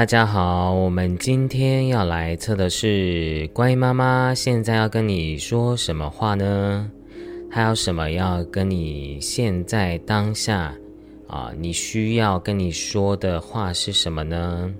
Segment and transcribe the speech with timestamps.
[0.00, 6.90] 大家好，我们今天要来测的是乖妈妈现在要跟你说什么话呢？
[7.50, 10.74] 她有什么要跟你现在当下
[11.26, 11.52] 啊？
[11.58, 14.72] 你需要跟你说的话是什么呢？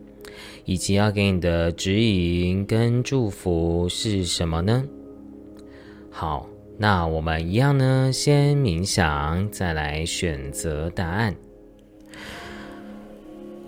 [0.65, 4.83] 以及要给你的指引跟祝福是什么呢？
[6.11, 11.37] 好，那我们一样呢，先冥想，再来选择答案。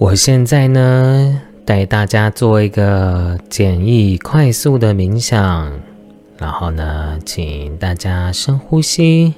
[0.02, 5.70] 我现在呢，带大家做一个简易、快速的冥想，
[6.38, 9.32] 然后呢，请大家深呼吸，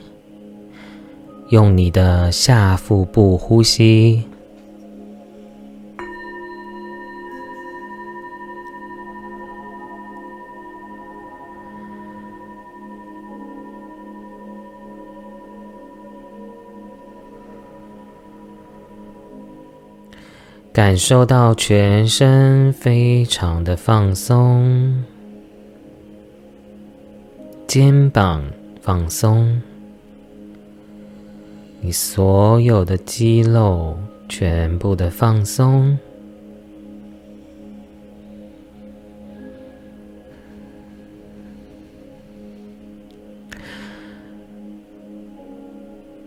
[1.51, 4.23] 用你的下腹部呼吸。
[20.75, 25.05] 感受到全身非常的放松，
[27.65, 28.43] 肩膀
[28.81, 29.63] 放松，
[31.81, 33.97] 你所有的肌肉
[34.29, 35.97] 全部的放松。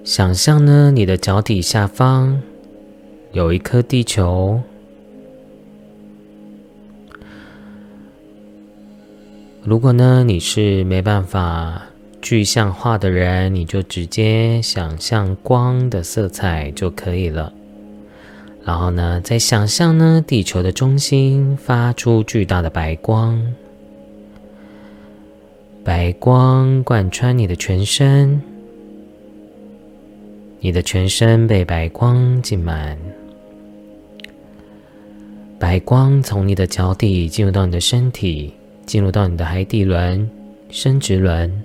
[0.05, 2.41] 想象呢，你的脚底下方。
[3.37, 4.59] 有一颗地球。
[9.63, 11.83] 如果呢你是没办法
[12.19, 17.53] 具象化的人，你就直接想象光的色彩就可以了。
[18.65, 23.39] 然后呢，再想象呢地球的中心发出巨大的白光，
[25.83, 28.41] 白光贯穿你的全身，
[30.59, 32.97] 你的全身被白光浸满。
[35.59, 38.53] 白光从你的脚底进入到你的身体，
[38.85, 40.29] 进入到你的海底轮、
[40.69, 41.63] 生殖轮、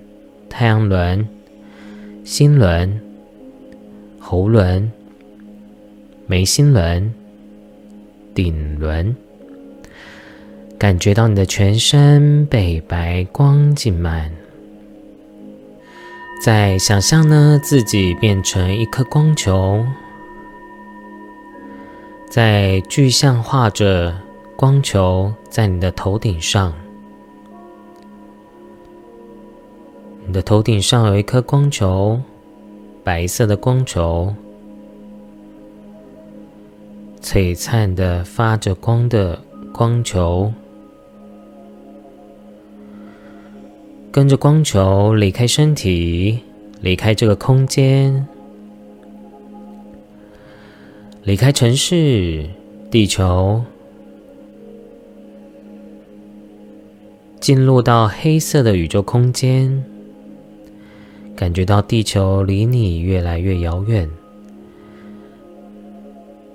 [0.49, 1.27] 太阳轮、
[2.23, 2.99] 心轮、
[4.19, 4.91] 喉轮、
[6.25, 7.13] 眉心轮、
[8.33, 9.15] 顶轮，
[10.79, 14.31] 感觉到你的全身被白光浸满。
[16.43, 19.85] 再想象呢，自己变成一颗光球。
[22.33, 24.11] 在具象化着
[24.55, 26.73] 光球在你的头顶上，
[30.25, 32.19] 你的头顶上有一颗光球，
[33.03, 34.33] 白色的光球，
[37.21, 39.39] 璀璨的发着光的
[39.71, 40.51] 光球，
[44.11, 46.39] 跟着光球离开身体，
[46.81, 48.27] 离开这个空间。
[51.25, 52.43] 离开城市，
[52.91, 53.63] 地球，
[57.39, 59.85] 进入到黑色的宇宙空间，
[61.33, 64.09] 感觉到地球离你越来越遥远。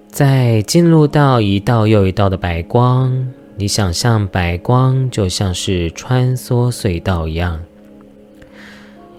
[0.08, 3.26] 再进入到一道又一道的白光，
[3.56, 7.58] 你想象白光就像是穿梭隧道一样，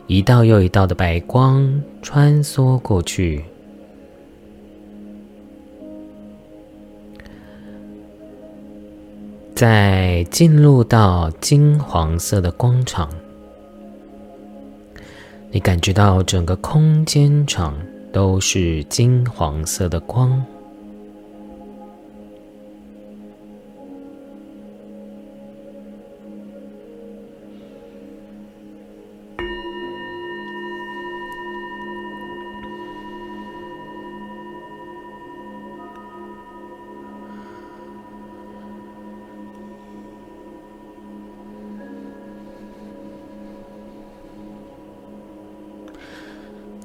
[0.06, 3.46] 一道又一道的白光穿梭过去。
[9.60, 13.10] 在进入到金黄色的光场，
[15.52, 17.76] 你感觉到整个空间场
[18.14, 20.42] 都是金黄色的光。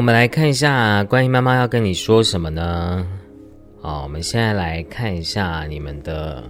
[0.00, 3.06] 我们来看一下，关于妈妈要跟你说什么呢？
[3.82, 6.42] 好，我们现在来看一下你们的。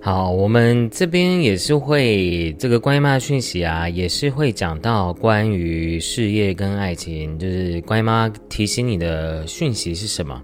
[0.00, 10.42] 好，我们这边也是会这个关于妈妈讯息啊，也是会讲到关于事业跟爱情，就是关于妈提醒你的讯息是什么。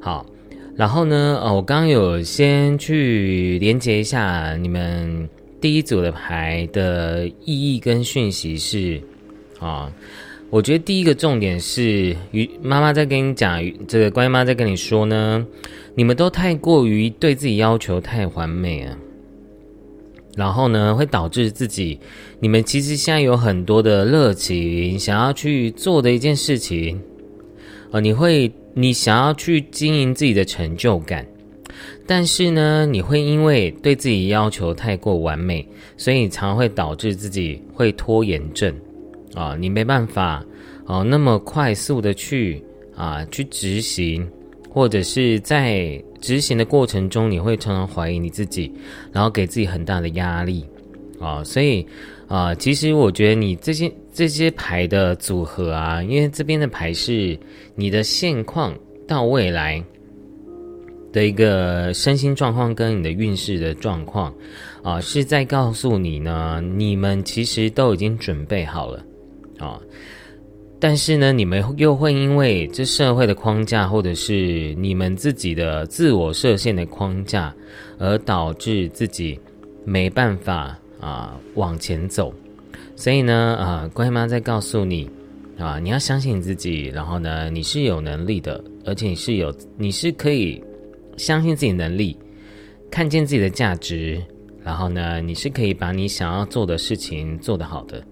[0.00, 0.26] 好，
[0.74, 5.28] 然后呢，呃，我刚刚有先去连接一下你们
[5.60, 9.00] 第一组的牌的意义跟讯息是。
[9.58, 9.90] 啊，
[10.50, 15.46] 我觉得第一个重点是，于妈妈在跟你讲，这个乖妈在跟你说呢，
[15.94, 18.96] 你们都太过于对自己要求太完美了，
[20.36, 21.98] 然后呢，会导致自己，
[22.38, 27.00] 你们其实现在有很多的热情，想要去做的一件事情，
[27.90, 31.26] 呃，你会，你想要去经营自己的成就感，
[32.06, 38.72] 但是呢，你会因为对自己要求太过完美，所以常会导致自己会拖延症。
[39.36, 40.42] 啊，你没办法
[40.86, 42.64] 哦，那么快速的去
[42.96, 44.26] 啊去执行，
[44.70, 48.72] 或者是在执行的过程中，你会常常怀疑你自己，
[49.12, 50.64] 然后给自己很大的压力
[51.20, 51.44] 啊。
[51.44, 51.86] 所以
[52.28, 57.38] 啊，其实我觉得你这些这些牌的组合啊，因为这边的牌是
[57.74, 58.74] 你的现况
[59.06, 59.84] 到未来
[61.12, 64.34] 的一个身心状况跟你的运势的状况
[64.82, 69.04] 啊，是在告诉你呢，你们其实都已经准备好了。
[69.58, 69.80] 啊，
[70.78, 77.54] 但是呢，你们又会因为这社会的框架，或者是你们自己的自我设限的框架，
[77.98, 79.38] 而导致自己
[79.84, 82.32] 没办法啊往前走。
[82.94, 85.08] 所以呢，啊，乖妈在告诉你
[85.58, 90.62] 啊，你要相信你自己，然后呢，你是有能力的，而且你是有，你是可以
[91.16, 92.16] 相信自己能力，
[92.90, 94.22] 看见自己的价值，
[94.62, 98.02] 然后呢，你是可以把你想要做的事情做得好的。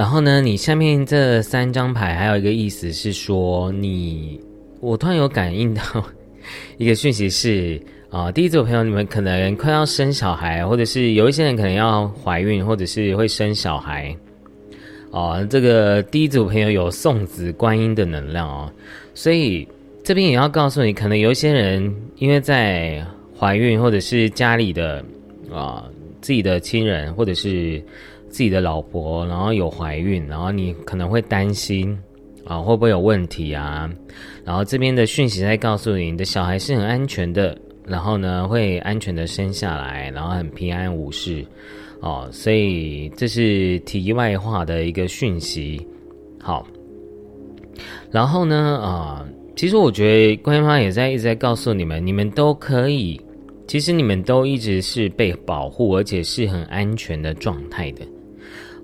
[0.00, 4.40] 然后呢，你下面这三张牌还有一个意思是说，你
[4.80, 5.82] 我突然有感应到
[6.78, 7.78] 一个讯息是
[8.08, 14.16] 啊，第一组朋友你们可能快要生小孩，或者是有一些人可能要怀孕，或者是会生小孩
[15.10, 15.46] 哦。
[15.50, 18.72] 这个第一组朋友有送子观音的能量哦，
[19.12, 19.68] 所以
[20.02, 23.04] 这边也要告诉你，可能有一些人因为在
[23.38, 25.04] 怀孕，或者是家里的
[25.52, 25.84] 啊
[26.22, 27.84] 自己的亲人，或者是。
[28.30, 31.98] 自己的老婆，然后有怀孕，然后你可能会担心
[32.44, 33.90] 啊，会不会有问题啊？
[34.44, 41.44] 然后这边的讯息在告诉你，你的小孩是很安全的，然后呢会安全的生下来，然后很平安无事
[42.00, 42.28] 哦。
[42.32, 45.84] 所以这是题外话的一个讯息。
[46.40, 46.66] 好，
[48.10, 53.20] 然后呢啊，其实我觉得官方也在一直在告诉你们，你们都可以，
[53.66, 58.00] 其实你们都一直是被保护，而且是很安全的状态的。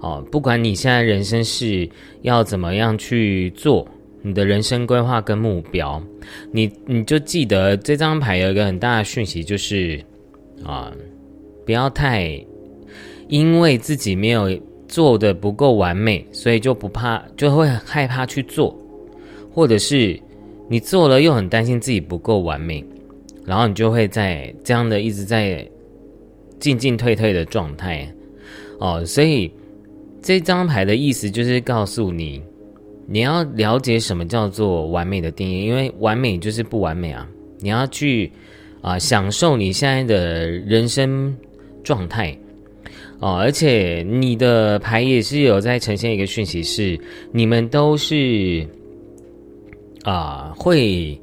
[0.00, 1.88] 哦，不管你现在人生是
[2.22, 3.88] 要怎么样去做，
[4.20, 6.00] 你的人生规划跟目标，
[6.52, 9.98] 你你就记得这张牌有一个很大的讯息，就是
[10.62, 10.92] 啊，
[11.64, 12.38] 不要太
[13.28, 14.54] 因为自己没有
[14.86, 18.78] 做的不够完美，所以就不怕，就会害怕去做，
[19.50, 20.20] 或者是
[20.68, 22.84] 你做了又很担心自己不够完美，
[23.46, 25.66] 然后你就会在这样的一直在
[26.60, 28.06] 进进退退的状态
[28.78, 29.50] 哦，所以。
[30.26, 32.42] 这张牌的意思就是告诉你，
[33.06, 37.24] 你要了解什么叫做完美的定义，因为完美就是不完美啊。
[37.60, 38.28] 你要去
[38.80, 41.32] 啊享受你现在的人生
[41.84, 42.36] 状态
[43.20, 46.98] 哦，而且你的牌也是有在呈现一个讯息，是
[47.30, 48.66] 你们都是
[50.02, 51.16] 啊会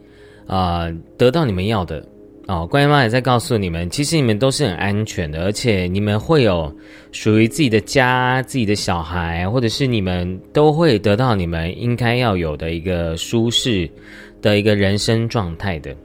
[0.47, 2.07] 啊得到你们要的。
[2.45, 6.69] 哦，关于妈也在告诉你们，其实你们都是很安全的，而且你们会有
[7.13, 13.89] 属于自己的家、自己的小孩，或者是你们都会得到你们应该要有的一个舒适
[14.41, 15.95] 的一个人生状态的。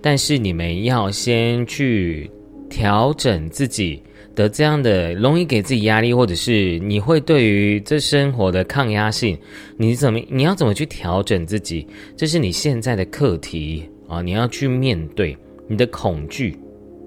[0.00, 2.28] 但是你们要先去
[2.68, 4.02] 调整自己
[4.34, 9.38] 的这样的容易给自己压力，或者是你会对于这生活的抗压性，
[9.76, 11.86] 你怎么你要怎么去调整自己？
[12.16, 15.36] 这是你现在的课题啊，你要去面对。
[15.68, 16.58] 你的恐惧，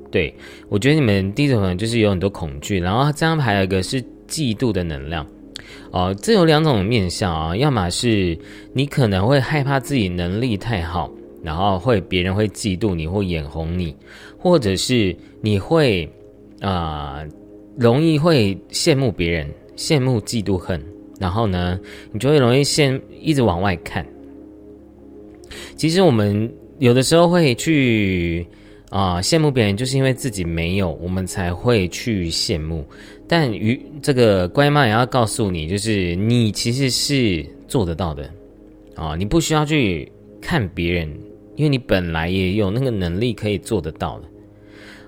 [0.09, 0.33] 对
[0.69, 5.27] 我觉得你们第一种可能就是有很多恐惧，然后这张牌有一个是嫉妒的能量，
[5.91, 8.37] 哦，这有两种面相啊，要么是
[8.73, 11.11] 你可能会害怕自己能力太好，
[11.43, 13.95] 然后会别人会嫉妒你或眼红你，
[14.37, 16.09] 或者是你会
[16.61, 17.23] 啊
[17.77, 20.81] 容易会羡慕别人，羡慕嫉妒恨，
[21.19, 21.79] 然后呢，
[22.11, 24.05] 你就会容易羡一直往外看。
[25.75, 26.51] 其实我们。
[26.79, 28.45] 有的时候会去
[28.89, 32.85] 啊羡慕别人，就是因为自己没有，我们才会去羡慕。
[33.27, 38.29] 但与这个乖妈也要告诉你，就是你其实是做得到的
[38.95, 41.09] 啊，你不需要去看别人，
[41.55, 44.27] 因为你本来也有那个能力可以做得到的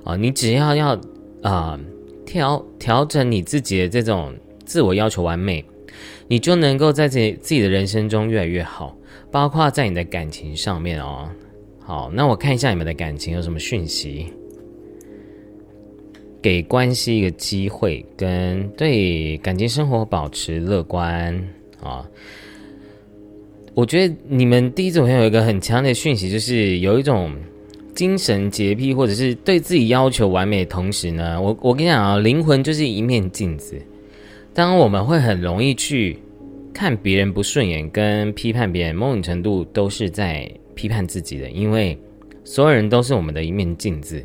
[0.04, 0.16] 啊。
[0.16, 1.00] 你只要要
[1.44, 1.80] 啊
[2.26, 4.34] 调调整你自己的这种
[4.66, 5.64] 自我要求完美，
[6.28, 8.98] 你就能够在自己自己的人生中越来越好，
[9.30, 11.30] 包括在你的感情上面哦。
[11.88, 14.26] 好，那我看一下你们的感情有什么讯息。
[16.42, 21.34] 给关系一个机会，跟对感情生活保持乐观
[21.82, 22.06] 啊！
[23.74, 27.34] 我觉得你们第一种有一个很强的讯息，就是有一种
[27.96, 33.82] 精神洁癖，或者是对自己要求完美的同时呢，我我跟你讲啊，灵魂就是一面镜子。
[34.54, 36.20] 当我们会很容易去
[36.74, 41.98] 看别人不顺眼，跟批判别人，某种程度都是在批判自己的，因为
[42.46, 44.24] 所有人都是我们的一面镜子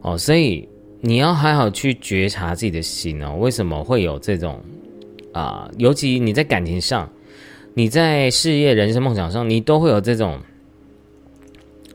[0.00, 0.66] 哦，所以。
[1.06, 4.58] 你要好好去觉察自己的心哦，为什么会有这种
[5.32, 5.70] 啊？
[5.76, 7.12] 尤其你在感情上，
[7.74, 10.40] 你在事业、人生、梦想上，你都会有这种，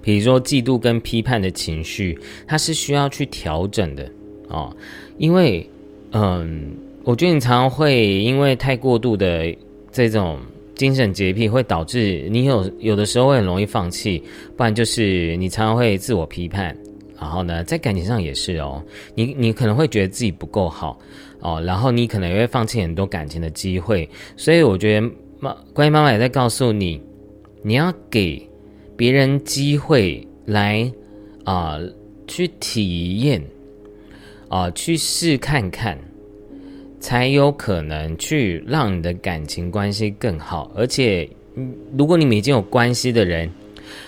[0.04, 4.08] 比如说嫉妒跟批判的情绪，它是需要去调整的
[4.50, 4.78] 哦。
[5.18, 5.68] 因为，
[6.12, 9.52] 嗯，我觉得你常常会因为太过度的
[9.92, 10.38] 这种
[10.80, 14.24] 精神洁癖，会导致你有有的时候会很容易放弃，
[14.56, 16.74] 不然就是你常常会自我批判。
[17.20, 18.82] 然后呢，在感情上也是哦，
[19.14, 20.98] 你你可能会觉得自己不够好
[21.42, 27.02] 哦，然后你可能也会放弃很多感情的机会，所以我觉得妈，关于妈妈也在告诉你，
[27.62, 28.50] 你要给
[28.96, 30.90] 别人机会来
[31.44, 31.78] 啊，
[32.26, 33.44] 去体验
[34.48, 36.00] 啊，去试看看，
[37.00, 41.30] 才有可能去让你的感情关系更好，而且，
[41.98, 43.50] 如果你们已经有关系的人。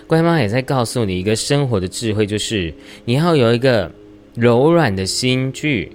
[0.06, 2.72] 乖妈也在告诉你一个生活的智慧，就是
[3.04, 3.92] 你要有一个
[4.36, 5.92] 柔软的心去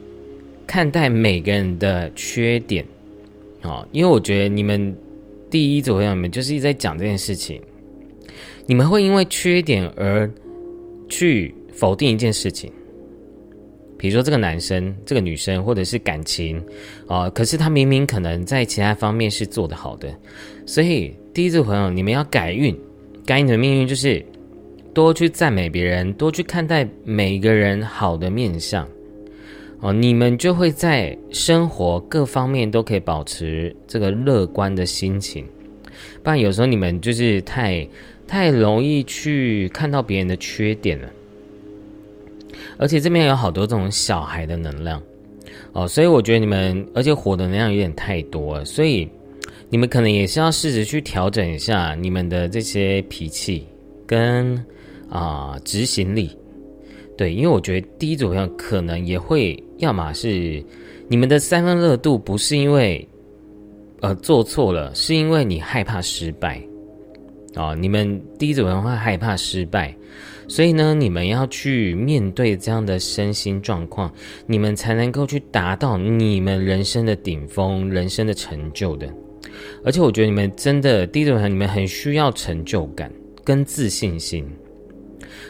[0.67, 2.85] 看待每个人的缺点，
[3.63, 4.93] 哦，因为我觉得你们
[5.49, 7.61] 第一组朋友们就是一直在讲这件事情，
[8.67, 10.29] 你们会因为缺点而
[11.09, 12.73] 去否定一件事情，
[13.99, 16.63] 比如说这个男生、这个女生，或者是感情，
[17.07, 20.15] 啊，可是他明明可能在其他方面是做得好的，
[20.67, 22.77] 所以第一组朋友，你们要改运。
[23.25, 24.25] 改你的命运就是
[24.95, 28.89] 多去赞美别人，多去看待每个人好的面相
[29.81, 35.45] 哦，你们就会在生活各方面都可以保持这个乐观的心情。
[36.23, 37.87] 不然有时候你们就是太
[38.29, 41.11] 太容易去看到别人的缺点了，
[42.79, 45.03] 而且这边有好多这种小孩的能量。
[45.73, 49.09] 哦，所以我觉得你们而且火的能量有点太多了，所以。
[49.69, 53.67] 你们可能也是要试着去调整一下你们的这些脾气
[54.07, 54.65] 跟
[55.09, 56.31] 啊执行力，
[57.17, 60.65] 对，因为我觉得第一组朋友可能也会，要么是
[61.09, 63.07] 你们的三分热度不是因为
[64.03, 66.63] 呃做错了，是因为你害怕失败。
[67.57, 69.93] 啊，你们第一组人会害怕失败，
[70.49, 74.13] 所以呢，你们要去面对这样的身心状况，
[74.47, 79.13] 你们才能够去达到你们人生的顶峰、人生的成就的。
[79.85, 83.11] 而且我觉得你们真的第一种，你们很需要成就感
[83.45, 84.47] 跟自信心。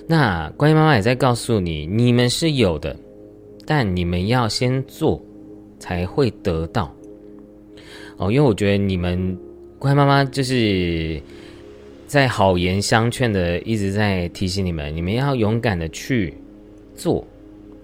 [0.07, 2.97] 那关于妈妈也在告诉你，你们是有的，
[3.67, 5.21] 但你们要先做
[5.79, 6.95] 才会得到。
[8.17, 9.37] 哦，因为我觉得你们
[9.79, 11.21] 关于妈妈就是
[12.17, 16.33] 在好言相劝的，一直在提醒你们，你们要勇敢的去
[16.95, 17.23] 做，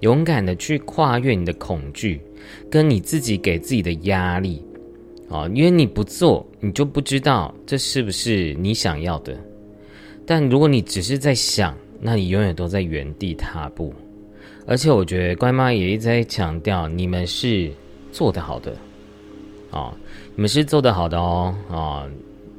[0.01, 2.19] 勇敢的去跨越你的恐惧，
[2.71, 4.63] 跟你自己给自己的压力。
[5.29, 9.39] 哦，因为你不做，你就不知道这是不是你想要的。
[10.25, 13.93] 但如果你只是在想，那你永远都在原地踏步。
[14.67, 17.71] 而且我觉得乖妈也一直在强调，你们是
[18.11, 18.75] 做得好的，
[19.71, 19.95] 啊，
[20.35, 22.09] 你们是做得好的哦，啊，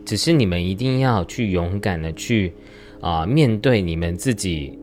[0.05, 2.53] 只是你们一定要去勇敢的去
[3.01, 4.77] 啊，面对你们自己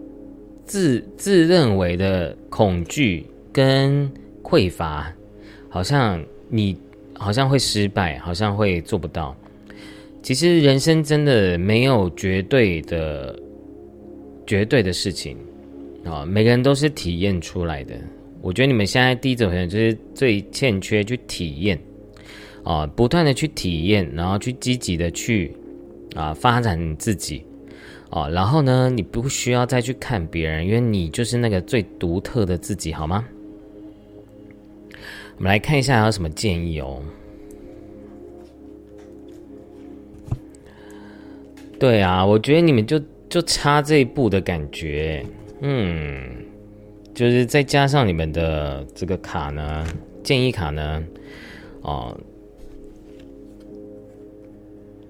[0.65, 4.11] 自自认为的恐惧跟
[4.43, 5.13] 匮乏，
[5.69, 6.77] 好像你。
[7.23, 9.37] 好像会失败，好像会做不到。
[10.23, 13.39] 其实人生真的没有绝对的、
[14.47, 15.37] 绝对的事情
[16.03, 16.25] 啊！
[16.25, 17.95] 每个人都是体验出来的。
[18.41, 21.79] 我觉得你们现在第一种人就是最欠缺去体验
[22.65, 25.57] 啊，不断的去体验，然后去积极的去
[26.15, 27.45] 啊发展自己
[28.11, 28.29] 啊。
[28.29, 33.25] 然后呢，你不需要再去看别人，因为你就是那个最独特的自己，好吗？
[35.37, 37.03] 我们来看一下还有什么建议哦。
[41.79, 45.25] 对啊，我觉得你们就就差这一步的感觉
[45.63, 46.29] 嗯，
[47.15, 49.87] 就是再加上你们的这个卡呢，
[50.23, 51.03] 建议卡呢，
[51.81, 52.15] 哦，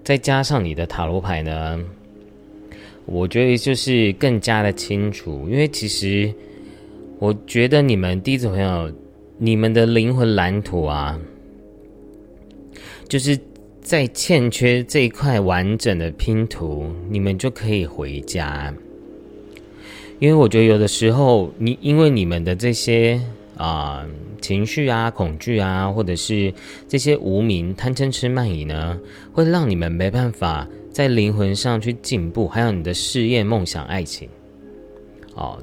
[0.03, 1.79] 再加上你的塔罗牌呢，
[3.05, 6.33] 我觉得就是更加的清楚，因为其实
[7.19, 8.91] 我觉得你们第一组朋友，
[9.37, 11.19] 你们的灵魂蓝图啊，
[13.07, 13.37] 就是
[13.81, 18.73] 在欠缺这一块完整的拼图，你们就可以回家。
[20.19, 23.19] 因为我觉得有的时候，你因为你们的这些
[23.61, 24.03] 啊
[24.41, 26.51] 情绪啊、恐惧啊，或者是
[26.87, 28.99] 这些无名贪嗔痴慢疑呢，
[29.31, 32.47] 会让你们没办法在灵魂上去进步。
[32.47, 34.27] 还有你的事业、梦想、爱情，
[35.35, 35.59] 哦，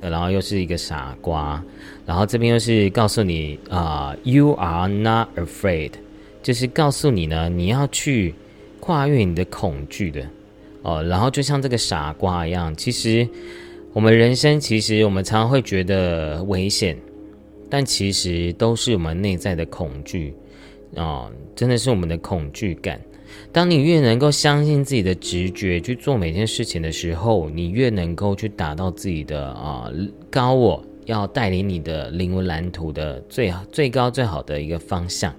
[0.00, 1.60] 然后又是一个傻瓜，
[2.06, 5.90] 然后这边又是告诉你啊，You are not afraid，
[6.40, 8.32] 就是告诉你呢，你要去
[8.78, 10.24] 跨越你的恐惧的
[10.82, 11.02] 哦。
[11.02, 13.28] 然后就像这个傻瓜一样，其实。
[13.94, 16.96] 我们人生其实，我们常常会觉得危险，
[17.68, 20.34] 但其实都是我们内在的恐惧
[20.96, 23.00] 啊，真的是我们的恐惧感。
[23.52, 29.90] 当你越能够相信自己的直觉去做每件事情的时候，你越能够去达到自己的啊
[30.30, 35.34] 高我要带领你的灵魂蓝图的最最高最好的一个方向。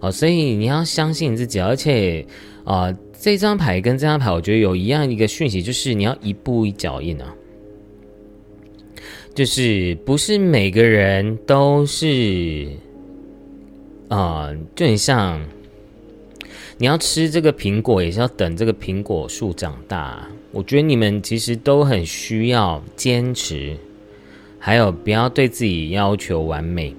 [0.00, 2.24] 哦，所以你要相信自己，而且
[2.64, 7.34] 啊，这张牌跟这张牌，我觉得有一样一个讯息，就是你要一步一脚印啊。
[9.36, 12.66] 就是不是每个人都是，
[14.08, 15.38] 啊，就很像
[16.78, 20.26] 你要吃这个苹果，也是要等这个苹果树长大。
[20.52, 23.76] 我觉得你们其实都很需要坚持，
[24.58, 26.94] 还有不要对自己要求完美。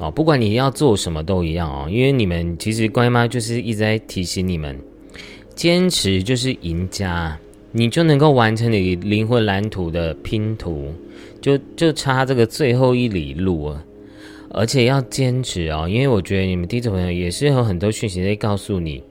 [0.00, 4.76] 哦，不管你要做什么都一样哦，因为你们其实乖妈就是一直在提醒你们，
[5.54, 7.38] 坚持就是赢家。
[7.76, 10.94] 你就能够完成你灵魂蓝图的拼图，
[11.44, 13.84] 就就差这个最后一里路啊！
[14.48, 19.02] 而且要坚持哦，因为我觉得你们第一组朋友也是有很多讯息在告诉你，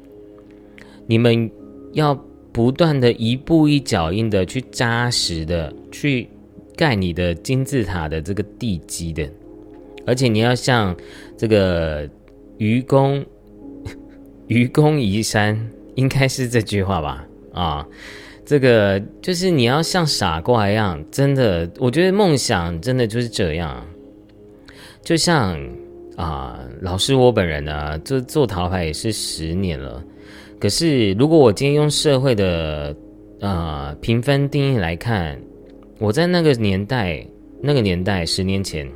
[1.05, 1.47] 你们
[1.91, 2.19] 要
[2.51, 6.27] 不断的一步一脚印的去扎实的去
[6.75, 9.29] 盖你的金字塔的这个地基的，
[10.07, 10.95] 而且你要像
[11.37, 12.09] 这个
[12.57, 13.23] 愚公
[14.47, 17.27] 愚公移山，应该是这句话吧？
[17.53, 17.87] 啊。
[18.45, 23.85] 这个就是你要像傻瓜一样，真的，我觉得梦想真的就是这样。
[25.01, 25.57] 就像
[26.15, 30.03] 啊，老师我本人呢，做做桃牌也是十年了。
[30.59, 32.95] 可是如果我今天用社会的
[33.41, 35.37] 啊评分定义来看，
[35.99, 37.25] 我在那个年代，
[37.61, 38.89] 那个年代十年前，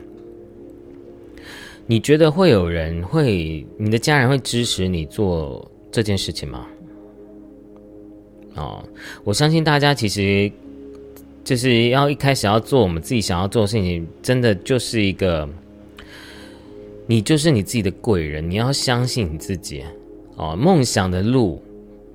[1.86, 6.68] 你觉得会有人会，你的家人会支持你做这件事情吗？
[8.58, 8.84] 哦，
[9.24, 10.52] 我相信大家其实
[11.44, 15.48] 就是要一开始要做我们自己想要做的事情，真的就是一个，
[17.06, 19.84] 你就是你自己的贵人，你要相信你自己。
[20.36, 21.62] 哦，梦想的路，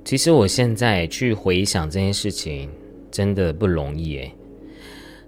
[0.04, 2.68] 其实我现在去回想这件事情，
[3.10, 4.32] 真的不容易诶。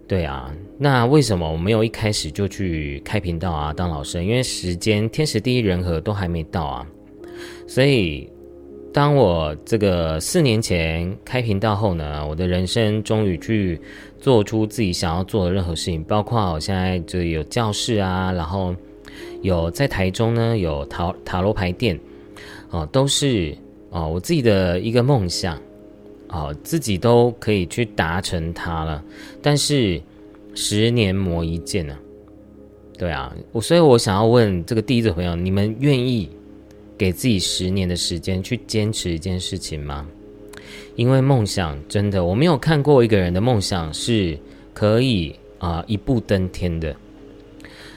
[0.07, 4.22] 对啊，那为什么我没有一开始就去开频道啊，当老师？
[4.22, 6.87] 因为时间天时地利人和都还没到啊，
[7.66, 8.29] 所以。
[8.94, 13.80] 当我这个四年前开频道后呢，我的人生终于去
[14.20, 18.72] 做出自己想要做的任何事情，包括我现在就有教室啊，然后
[19.42, 21.98] 有在台中呢有塔塔罗牌店，
[22.70, 23.52] 哦，都是
[23.90, 25.61] 哦我自己的一个梦想，
[26.28, 29.02] 哦自己都可以去达成它了。
[29.42, 30.00] 但是
[30.54, 31.98] 十年磨一剑呢，
[32.96, 36.30] 对啊，我所以我想要问这个第一组朋友，你们愿意？
[36.96, 40.07] 给自己十年的时间去坚持一件事情吗？
[40.96, 44.38] 因为梦想真的，我没有看过一个人的梦想是
[44.72, 46.94] 可以啊一步登天的。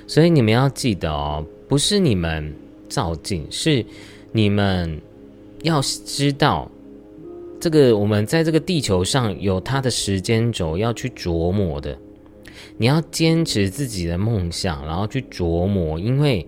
[0.07, 2.53] 所以你们要记得哦，不是你们
[2.89, 3.85] 照镜，是
[4.31, 4.99] 你们
[5.63, 6.69] 要知道，
[7.59, 11.97] 这个我们在这个地球上有它的时间轴要去琢磨的。
[12.77, 16.47] 你要坚持自己的梦想，然后去琢磨，因为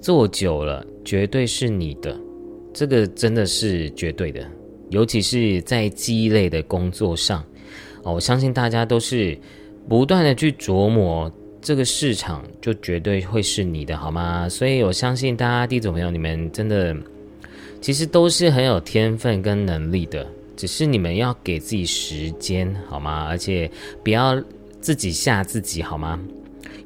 [0.00, 0.86] 做久了。
[1.02, 2.14] 绝对是你的，
[2.74, 4.46] 这个真的是绝对的，
[4.90, 7.42] 尤其是在记忆类的工作上，
[8.02, 9.36] 哦，我相信大家都是
[9.88, 14.46] 不断的去琢磨这个市场，就绝对会是你的，好吗？
[14.46, 16.94] 所以我相信大家第一组朋友，你们真的
[17.80, 23.26] 其实都是很有天分跟能力的，只是你们要给自己时间，好吗？
[23.26, 23.68] 而且
[24.04, 24.40] 不要
[24.82, 26.20] 自己吓自己，好吗？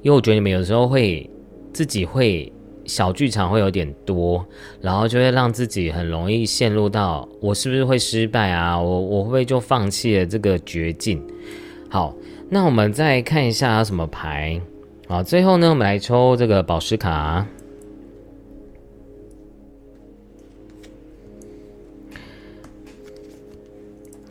[0.03, 1.29] 因为我觉得你们有时候会
[1.75, 2.51] 自己会。
[2.87, 4.45] 小剧场会有点多，
[4.81, 8.81] 然后就会让自己很容易陷入到我是不是会失败啊？
[8.81, 11.23] 我我会不会就放弃了这个绝境？
[11.89, 12.15] 好，
[12.49, 14.61] 那我们再看一下什么牌
[15.09, 15.23] 啊？
[15.23, 17.47] 最后呢，我们来抽这个宝石卡。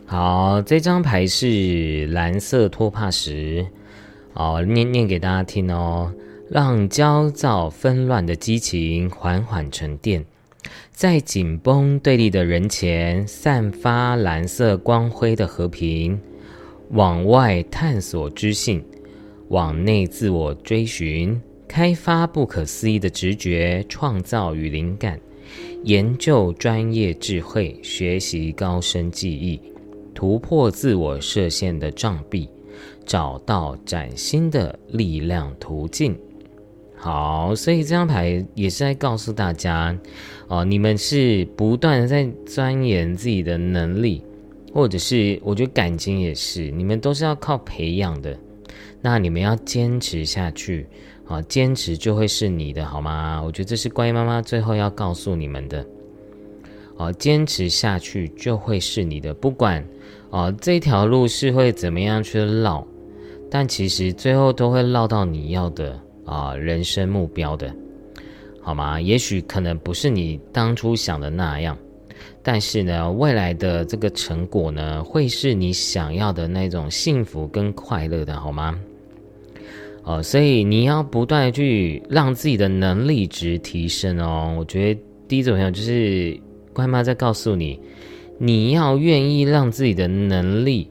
[0.05, 3.65] 好，这张牌是蓝色托帕石，
[4.33, 6.13] 哦，念念给大家听哦，
[6.53, 10.23] 让焦躁纷乱的激情缓缓沉淀，
[10.91, 16.21] 在紧绷对立的人前散发蓝色光辉的和平，
[16.91, 18.85] 往外探索知性，
[19.47, 25.19] 往内自我追寻，开发不可思议的直觉、创造与灵感，
[25.85, 29.59] 研究专业智慧，学习高深技艺。
[30.13, 32.47] 突破自我设限的障壁，
[33.07, 36.15] 找到崭新的力量途径。
[37.03, 39.93] 好，所以这张牌也是在告诉大家，
[40.47, 44.23] 哦，你们是不断的在钻研自己的能力，
[44.73, 48.33] 或者是我觉得感情也是，你们都是要靠培养的。
[49.01, 50.87] 那你们要坚持下去，
[51.27, 53.41] 啊，坚持就会是你的，好吗？
[53.43, 55.85] 我觉得这是关于妈妈最后要告诉你们的。
[56.95, 59.85] 哦，坚持下去就会是你的，不管。
[60.29, 62.87] 哦，这条路是会怎么样去绕，
[63.51, 67.73] 但其实最后都会绕到你要的啊人生目标的，
[68.61, 68.99] 好吗？
[68.99, 71.77] 也许可能不是你当初想的那样，
[72.41, 78.79] 但是呢，未来的这个成果呢，会是你想要的那种幸福跟快乐的，好吗？
[80.03, 84.55] 哦，所以你要不断的去让自己的能力值提升哦。
[84.59, 86.37] 我觉得第一种朋友就是
[86.73, 87.79] 乖妈在告诉你。
[88.39, 90.89] 你要愿意让自己的能力、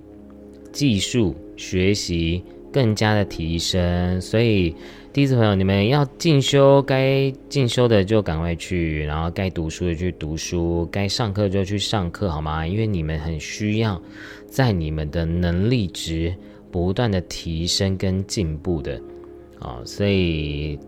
[0.73, 2.43] 技术、学习
[2.73, 4.75] 更加的提升，所以
[5.13, 12.67] 第一次朋友，你们要进修，该进修的就赶快去，然后该读书的去读书，该上课就去上课，好吗？
[12.67, 14.01] 因为你们很需要
[14.47, 16.35] 在你们的能力值
[16.71, 18.99] 不断的提升跟进步的，
[19.59, 20.79] 啊，所以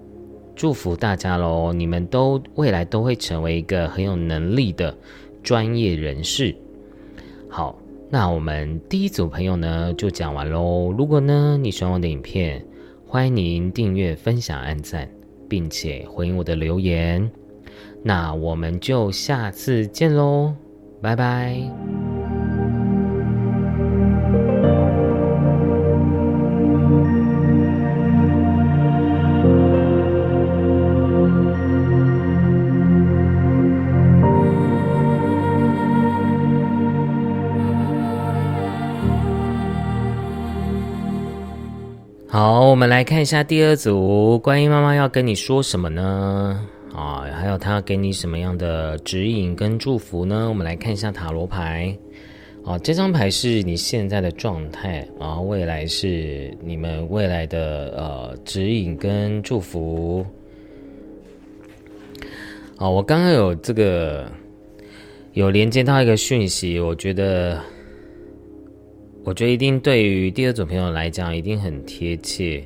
[0.56, 1.70] 祝福大家喽！
[1.74, 4.96] 你们都未来都会成为一个很有能力的。
[5.42, 6.56] 专业人士，
[7.50, 10.90] 好，那我们第一组朋友呢就讲完喽。
[10.96, 12.64] 如果呢你喜欢我的影片，
[13.14, 15.08] 欢迎您订阅、分享、按赞，
[15.48, 17.30] 并且回应我的留言。
[18.02, 20.52] 那我们就下次见喽，
[21.00, 21.56] 拜拜。
[42.74, 46.60] 我们来看一下第二组，观音妈妈要跟你说什么呢？
[46.92, 50.48] 啊，还有她给你什么样的指引跟祝福呢？
[50.48, 51.96] 我们来看一下塔罗牌。
[52.64, 60.26] 啊，这张牌是你现在的状态，然后未来是你们未来的呃指引跟祝福。
[62.76, 64.28] 啊，我刚刚有这个
[65.34, 67.56] 有连接到一个讯息，我觉得。
[69.24, 72.62] 我觉得一定对于第二种朋友来讲，一定很贴切，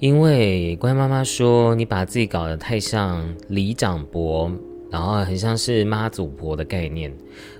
[0.00, 4.50] 因为乖妈妈说你把自己搞得太像李长伯，
[4.90, 7.12] 然后很像是妈祖婆的概念，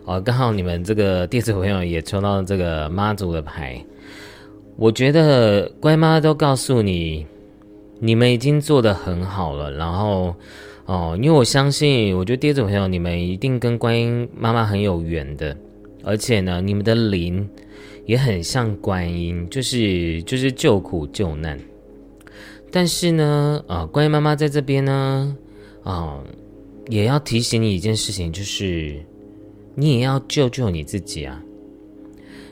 [0.05, 3.81] 哦，刚好你们这个第二组朋友也抽到这个妈祖的牌，
[4.77, 7.25] 我觉得乖妈都告诉你，
[8.01, 10.35] 你们已经做得很好了，然后
[10.87, 15.57] 哦，因为我相信，我觉得第二组朋友你们一定跟观音妈妈很有缘的，
[16.03, 17.49] 而且呢，你们的灵。
[18.07, 21.59] 也很像观音，就是就是救苦救难。
[22.71, 25.37] 但是呢，啊，观音妈妈在这边呢，
[25.83, 26.19] 啊，
[26.88, 28.97] 也要提醒你一件事情，就是
[29.75, 31.42] 你也要救救你自己啊。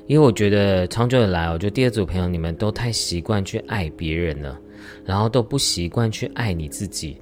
[0.06, 4.58] 因为我觉得长久以来，我觉得第二组朋友你们都太习惯去爱别人了，
[5.04, 7.16] 然后都不习惯去爱你自己。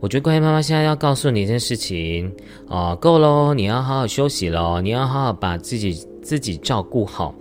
[0.00, 2.30] 我觉得观音妈妈现在要告诉你一件事情，
[2.66, 7.34] 哦，够喽，你要好好休息喽，你要好好把自己自己照顾好。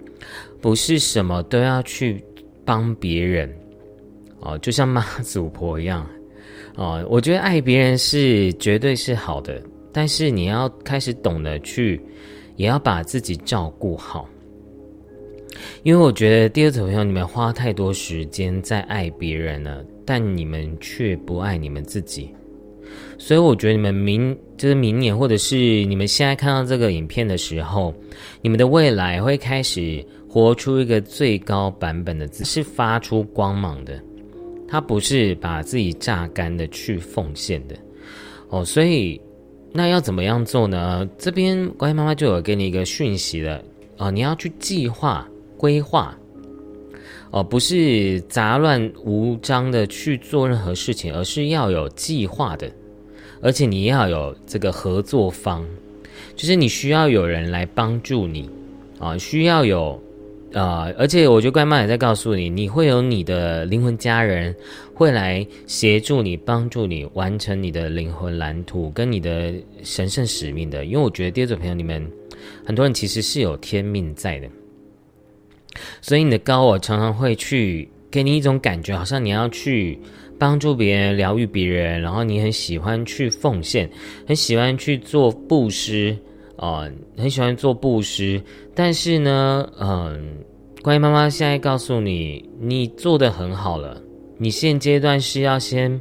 [0.64, 2.24] 不是什么都要去
[2.64, 3.54] 帮别人
[4.40, 6.08] 哦，就像妈祖婆一样
[6.76, 7.06] 哦。
[7.10, 12.02] 我觉得爱别人是绝对是好的，但是你要开始懂得去，
[12.56, 14.26] 也要把自己照顾好。
[15.84, 22.34] 因为我觉得第二组朋友，你们花太多时间在爱别人了，但你们却不爱你们自己。
[23.18, 27.94] 所以我觉得你们明就是明年，或者是你们现在看到这个影片的时候，
[28.42, 30.02] 你们的未来会开始。
[30.34, 34.02] 活出一个最高版本的自己，是发出光芒的，
[34.68, 37.76] 他不是把自己榨干的去奉献的
[38.50, 38.66] 哦。
[38.66, 39.22] 所以
[39.72, 41.08] 那要怎么样做呢？
[41.20, 43.64] 这边关于妈妈就有给你一个讯息了
[44.00, 46.18] 哦，你要去计划规划
[47.30, 52.68] 哦，不是杂乱无章的去做任何事情，而是要有计划的，
[53.40, 55.64] 而且你要有这个合作方，
[56.36, 58.50] 就是你需要有人来帮助你
[58.98, 60.02] 啊，需要有。
[60.54, 60.88] 啊！
[60.98, 64.56] 而且我觉得怪妈也在告诉你，你会有你的灵魂家人
[64.94, 70.86] 会来协助你、帮助你完成你的灵魂蓝图跟你的神圣使命的。
[70.86, 72.08] 因为我觉得第二组朋友，你们
[72.66, 74.48] 很多人其实是有天命在的，
[76.02, 80.00] 所以你的高我常常会去给你一种感觉，好像你要去
[80.38, 83.90] 帮助别人、疗愈别人，然后你很喜欢去奉献，
[84.28, 86.16] 很喜欢去做布施。
[86.58, 88.42] 哦，很喜欢做布施，
[88.76, 90.38] 但是呢，嗯，
[90.84, 94.02] 关于妈妈现在告诉你，你做的很好了。
[94.38, 96.00] 你现阶段是要先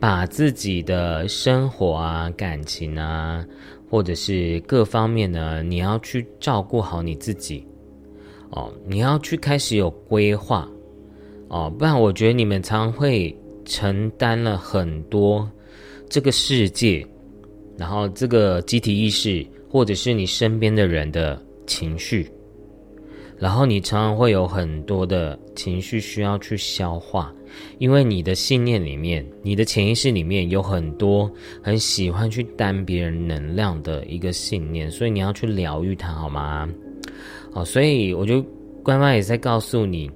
[0.00, 3.44] 把自己的生活啊、感情啊，
[3.88, 7.64] 或者是各方面呢，你要去照顾好你自己。
[8.50, 10.68] 哦，你要去开始有规划。
[11.48, 13.34] 哦，不然我觉得你们常会
[13.64, 15.48] 承担了很多
[16.08, 17.06] 这个世界，
[17.78, 19.46] 然后这个集体意识。
[19.72, 22.30] 或者是你身边的人的情绪，
[23.38, 27.34] 然后你常常会有很多的情绪需要去消化，
[27.78, 31.32] 因为你的信念里面，你的潜意识里面有很多
[31.62, 36.68] 很喜欢去担别人能量的一个信念，所以你要去疗愈它，好吗？
[37.50, 38.44] 好，所以我就
[38.82, 40.10] 官方也在告诉你。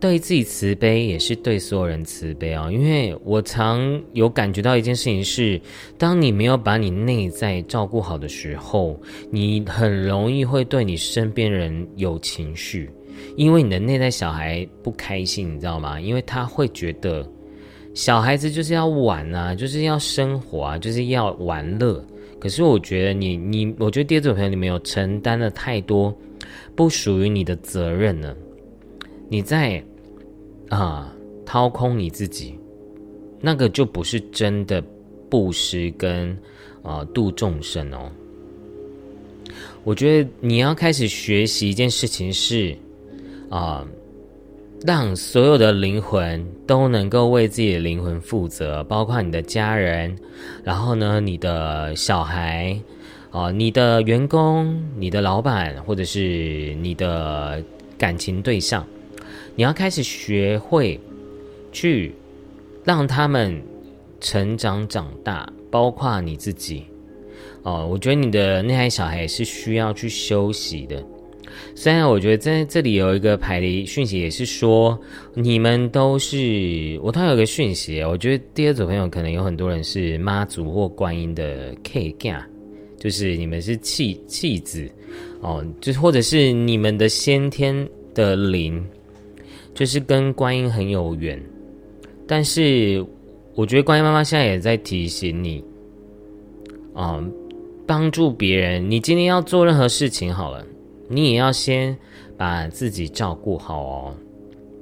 [0.00, 2.70] 对自己慈悲，也是对所有人慈悲啊！
[2.70, 5.60] 因为我常有感觉到一件事情是，
[5.98, 8.96] 当你没有把你内在照顾好的时候，
[9.30, 12.88] 你很容易会对你身边人有情绪，
[13.36, 16.00] 因为你的内在小孩不开心，你知道吗？
[16.00, 17.28] 因为他会觉得
[17.92, 22.00] 小孩子就是要玩啊，就是要生活啊，就是要玩乐。
[22.38, 26.16] 可是我觉得你你，我觉得第二组朋友你没有承担了太多
[26.76, 28.32] 不属于你的责任呢。
[29.30, 29.82] 你在
[30.68, 31.14] 啊
[31.46, 32.58] 掏空你自己，
[33.40, 34.82] 那个就不是真的
[35.30, 36.36] 布施跟
[36.82, 38.10] 啊度众生哦。
[39.84, 42.76] 我觉得你要开始学习一件事情是
[43.48, 43.86] 啊，
[44.84, 50.14] 让所有的灵魂都能够为自己的灵魂负责，包括你的家人，
[50.62, 52.78] 然后呢，你的小孩
[53.30, 57.62] 啊，你的员工、你的老板，或者是你的
[57.96, 58.86] 感情对象。
[59.58, 60.96] 你要开始学会
[61.72, 62.14] 去
[62.84, 63.60] 让他们
[64.20, 66.84] 成长长大，包括你自己
[67.64, 67.84] 哦。
[67.90, 71.04] 我觉得你的内在小孩也是需要去休息的。
[71.74, 74.96] 虽然我觉得在这里有一个排的讯息，也是说
[75.34, 82.46] 你们都是我突然有个讯息，我觉得第二组朋友可能有很多人是妈祖或观音的 K 家，
[82.96, 84.88] 就是你们是弃弃子
[85.40, 88.86] 哦，就是或者是你们的先天的灵。
[89.78, 91.40] 就是跟观音很有缘，
[92.26, 93.06] 但是
[93.54, 95.62] 我觉得观音妈妈现在也在提醒你，
[96.94, 97.24] 啊，
[97.86, 98.90] 帮助别人。
[98.90, 100.66] 你今天要做任何事情好了，
[101.08, 101.96] 你也要先
[102.36, 104.14] 把自己照顾好哦。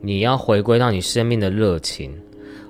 [0.01, 2.11] 你要回归到你生命的热情，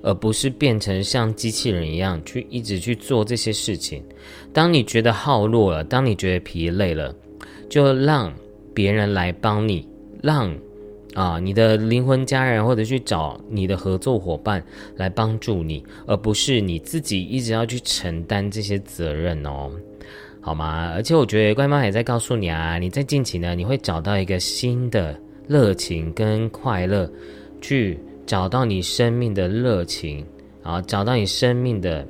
[0.03, 4.03] 而不是变成像机器人一样去一直去做这些事情。
[4.53, 7.15] 当你觉得耗弱了，当你觉得疲累了，
[7.71, 8.35] 就让
[8.75, 9.89] 别人来帮你，
[10.21, 10.53] 让。
[11.17, 14.63] 啊，你的灵魂家人，或者去找你的合作伙伴
[14.97, 19.71] 来帮助你，而不是你自己一直要去承担这些责任哦，
[20.43, 20.93] 好吗？
[20.95, 27.11] 而且我觉得乖妈也在告诉你啊，你在近期呢，你会找到一个新的热情跟快乐，
[27.63, 30.23] 去找到你生命的热情
[30.63, 32.07] 啊，找到你生命的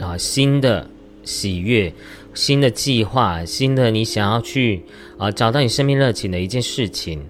[0.00, 0.86] 啊新的
[1.22, 1.90] 喜悦、
[2.34, 4.82] 新的计划、新的你想要去
[5.16, 7.24] 啊找到你生命热情的一件事情。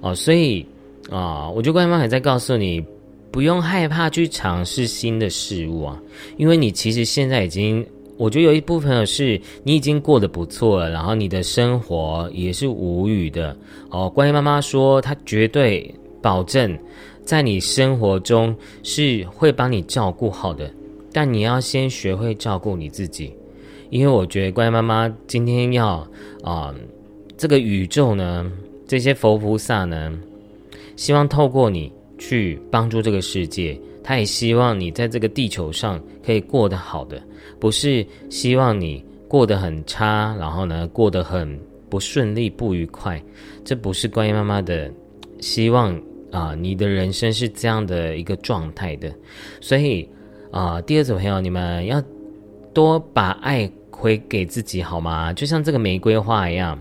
[0.00, 0.64] 哦，所以
[1.10, 2.84] 啊，我觉得官方还在告诉你，
[3.30, 6.00] 不用害怕去尝试新的事物啊，
[6.36, 7.84] 因为你其实现在已经，
[8.16, 13.56] 我觉得有一部分友是你已经过得不错了，然后你的生活也是无语的。
[13.90, 15.92] 哦，关于妈妈说，她绝对
[16.22, 16.78] 保证
[17.24, 20.70] 在你生活中是会帮你照顾好的，
[21.12, 23.32] 但你要先学会照顾你自己，
[23.90, 26.06] 因为我觉得关于妈妈今天要
[26.42, 26.74] 啊，
[27.36, 28.48] 这个宇宙呢。
[28.88, 30.18] 这些佛菩萨呢，
[30.96, 37.22] 希望透过你去帮助这个世界，他也希望你在这个地球上可以过得好的，
[37.60, 41.60] 不是希望你过得很差，然后呢过得很
[41.90, 43.22] 不顺利、不愉快。
[43.62, 44.90] 这不是观音妈妈的
[45.38, 45.94] 希望
[46.32, 46.54] 啊！
[46.58, 49.12] 你的人生是这样的一个状态的，
[49.60, 50.08] 所以
[50.50, 52.02] 啊，第二组朋友，你们要
[52.72, 55.30] 多把爱回给自己好吗？
[55.34, 56.78] 就像这个玫瑰花一样。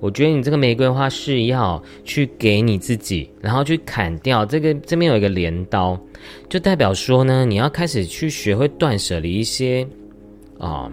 [0.00, 6.00] 我觉得你这个玫瑰花是要去给你自己，然后去砍掉这个这边有一个镰刀，
[6.48, 9.86] 就代表说呢，你要开始去学会断舍离一些
[10.58, 10.90] 啊，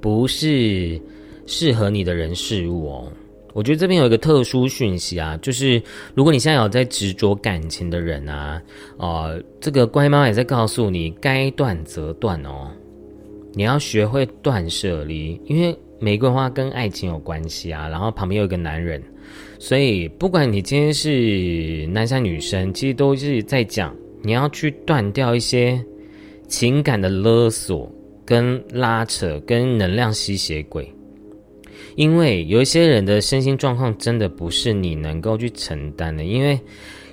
[0.00, 1.00] 不是
[1.44, 3.12] 适合你的人事物哦。
[3.52, 5.82] 我觉得这边有一个特殊讯息啊，就是
[6.14, 8.62] 如果你现在有在执着感情的人啊，
[8.96, 12.70] 哦，这个乖妈也在告诉你，该断则断哦，
[13.54, 15.76] 你要学会断舍离，因为。
[15.98, 19.02] 玫瑰花跟爱情有关系啊，然后旁边有一个男人，
[19.58, 25.82] 所以不管你今天是男生女生，其实都是在讲你要去断掉一些
[26.48, 27.90] 情感的勒索、
[28.24, 30.92] 跟拉扯、跟能量吸血鬼，
[31.96, 36.58] 因为有一些人的身心状况真的不是你能够去承担的，因为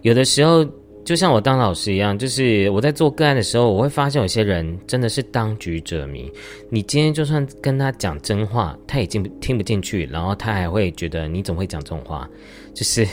[0.02, 0.66] 有的时候。
[1.06, 6.32] 就像我当老师一样，就是我在做个案的时候，我会发现有些人真的是当局者迷。
[6.70, 12.30] 你今天就算跟他讲真话，他已经听不进去，然后他还会觉得你怎么会讲这种话？
[12.74, 13.06] 就是，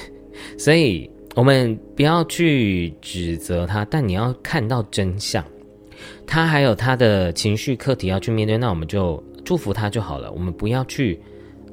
[0.56, 5.44] 所以我们不要去指责他，但你要看到真相。
[6.26, 10.30] 他还有他的情绪课题要去面对，那我们就祝福他就好了。
[10.30, 11.20] 我们不要去，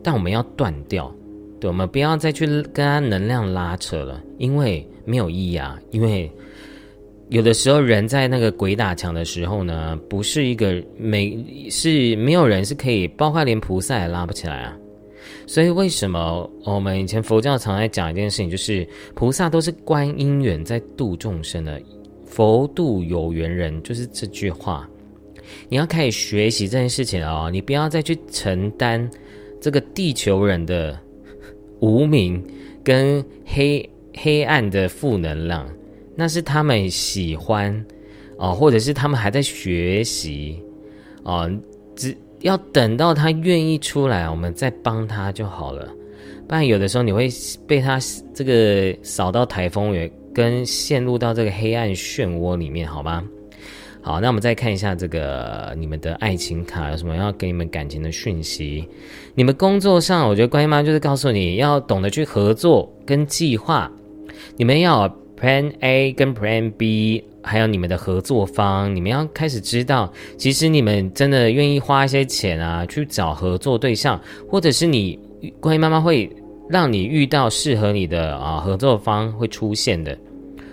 [0.03, 1.13] 但我们要断掉，
[1.60, 4.86] 对，我们不要再去跟他能量拉扯了，因为。
[5.10, 6.30] 没有意义啊，因为
[7.30, 11.41] 有的时候人在那个鬼打墙的时候呢，不是一个没
[11.72, 14.78] 是没有人是可以，包括连菩萨也拉不起来啊。
[15.45, 18.86] 所以为什么我们以前佛教常在讲一件事情，就是
[19.16, 21.82] 菩萨都是观音缘在度众生的，
[22.26, 24.86] 佛度有缘人，就是这句话。
[25.70, 29.10] 你要开始学习这件事情哦，你不要再去承担
[29.62, 30.99] 这个地球人的
[31.80, 32.43] 无名
[32.84, 33.89] 跟黑。
[34.19, 35.69] 黑暗的负能量，
[36.15, 37.86] 那是他们喜欢
[38.39, 40.59] 哦，或者是他们还在学习
[41.21, 41.47] 哦，
[41.95, 45.88] 只要等到他愿意出来，我们再帮他就好了。
[46.47, 47.30] 不然有的时候你会
[47.67, 47.99] 被他
[48.34, 53.23] 这个扫到台风尾，跟陷入到这个黑暗漩涡里面，好吗？
[54.08, 58.88] 好，那我们再看一下这个你们的爱情卡有什么要给你们感情的讯息？
[59.36, 63.91] 你们工作上，我觉得关于妈就是告诉你要懂得去合作跟计划。
[64.55, 75.20] 你们要 Plan A 跟 Plan B，还有你们的合作方，你们要开始知道，其实你们真的愿意花一些钱啊，去找合作对象，或者是你
[75.60, 76.34] 关于妈妈会
[76.70, 80.18] 让你遇到适合你的啊合作方会出现的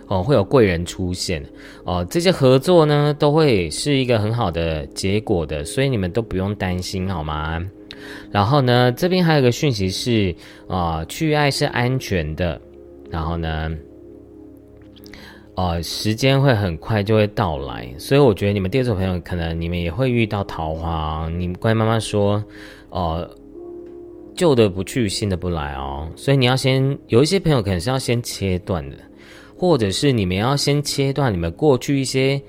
[0.08, 1.44] 哦，会有贵人出现
[1.84, 7.62] 哦，这些合作呢都会是一个很好的结果的，所以你们都不用担心好吗？
[8.30, 10.34] 然后呢，这边还有个讯息是
[10.68, 12.60] 啊，去爱是安全的。
[13.10, 13.70] 然后呢，
[15.54, 21.30] 呃，时间会很快就会到来，所以我觉得你们第二组朋友可能你们也会遇到桃花。
[21.36, 22.42] 你乖妈妈说，
[22.90, 23.28] 哦，
[24.34, 26.08] 旧的不去，新的不来哦。
[26.16, 28.96] 所以你要先有一些朋友可能是要先切断的，
[29.56, 32.40] 或者是你们要先切断你们过去一些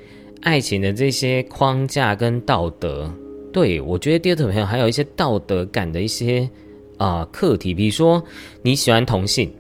[0.42, 3.12] 爱情的这些框架跟道德。
[3.52, 6.50] 对我觉得第二组朋友还有一些道德感的一些
[6.98, 8.24] 啊课题，比如说
[8.62, 9.52] 你喜欢同性。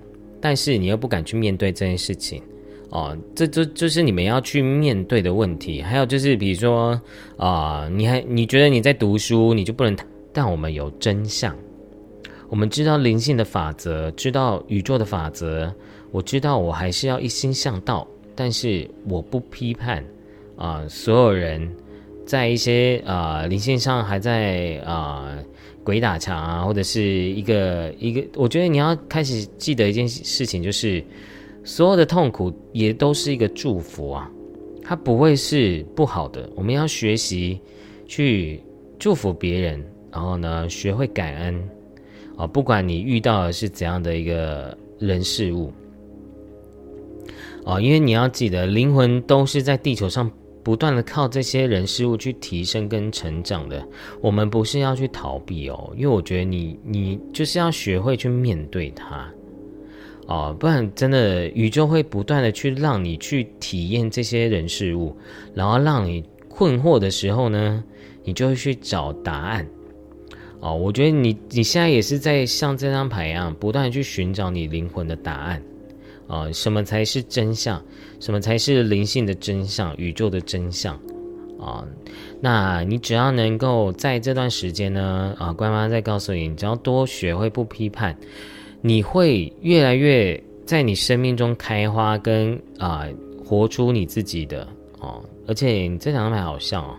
[0.41, 2.39] 但是你又不敢去面对这件事情，
[2.91, 5.81] 哦，这就就是你们要去面对的问题。
[5.81, 7.01] 还有就是，比如说
[7.35, 9.97] 啊，你还你觉得你在读书，你就不能？
[10.31, 11.55] 但我们有真相，
[12.47, 15.73] 我们知道灵性的法则，知道宇宙的法则。
[16.15, 20.01] 我知道我还是要一心向道，但是我不批判
[20.55, 21.69] 啊，所有人
[22.25, 25.37] 在一些啊灵性上还在啊。
[25.83, 31.03] 鬼打墙啊，或者是一个一个，我觉得你要开始记得一件事情，就是
[31.63, 34.27] 所有的痛苦也都是一个祝福啊，
[34.81, 36.49] 它不会是不好的。
[36.55, 37.61] 我们要学习
[38.07, 38.59] 去
[38.97, 39.79] 祝福别人，
[40.11, 41.69] 然后呢，学会感恩
[42.35, 45.71] 啊，不管你遇到的是怎样的一个人事物
[47.65, 50.31] 啊，因为你要记得，灵魂都是在地球上。
[50.63, 53.87] 不断的靠这些人事物去提升跟成长的，
[54.19, 59.31] 我们不是要去逃避哦，因为我觉得你你就是要学会去面对它，
[60.25, 65.15] 哦，不然真的宇宙会不断的去让你去体验这些人事物，
[65.53, 67.83] 然后让你困惑的时候呢，
[68.23, 69.67] 你就会去找答案，
[70.61, 75.61] 哦，我觉得你你现在也是在像这张牌一样，不断的去寻找你灵魂的答案。
[76.27, 77.81] 啊，什么才是真相？
[78.19, 79.95] 什么才是灵性的真相？
[79.97, 80.99] 宇宙的真相？
[81.59, 81.87] 啊，
[82.41, 88.15] 那你只要能够在这段时间呢，啊，乖妈在告诉你，你只要多学会不批判，
[88.81, 93.07] 你会越来越在你生命中开花，跟啊，
[93.43, 94.67] 活出你自己的
[94.99, 95.23] 哦。
[95.47, 96.95] 而且你这两张牌好像哦，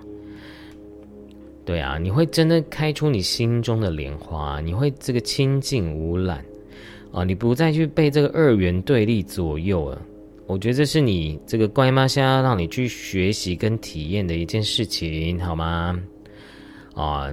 [1.65, 6.45] 对啊，你会真的开出你心中的莲花，你会这个清净无染
[7.17, 10.03] 啊，你不再去被这个二元对立左右了。
[10.47, 15.99] 我觉得这是你这个乖妈想要让你去学习跟体验的一件事情，好吗？
[16.95, 17.33] 啊，